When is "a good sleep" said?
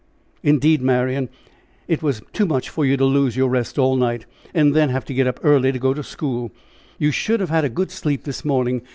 7.65-8.23